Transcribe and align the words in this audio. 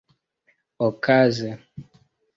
okaze 0.87 1.49